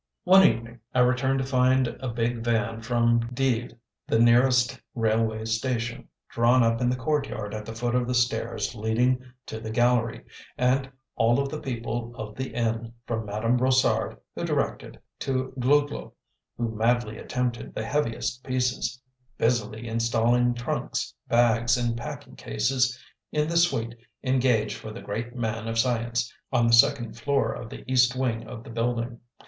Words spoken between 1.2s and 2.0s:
to find